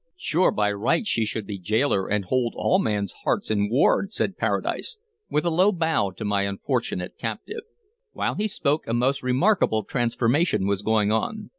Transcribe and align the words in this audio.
"Sure 0.17 0.49
by 0.49 0.71
rights 0.71 1.09
she 1.09 1.25
should 1.25 1.45
be 1.45 1.59
gaoler 1.59 2.07
and 2.09 2.25
hold 2.25 2.55
all 2.57 2.79
men's 2.79 3.11
hearts 3.23 3.51
in 3.51 3.69
ward," 3.69 4.11
said 4.11 4.35
Paradise, 4.35 4.97
with 5.29 5.45
a 5.45 5.51
low 5.51 5.71
bow 5.71 6.09
to 6.09 6.25
my 6.25 6.41
unfortunate 6.41 7.19
captive. 7.19 7.61
While 8.11 8.33
he 8.33 8.47
spoke 8.47 8.87
a 8.87 8.95
most 8.95 9.21
remarkable 9.21 9.83
transformation 9.83 10.65
was 10.65 10.81
going 10.81 11.11
on. 11.11 11.49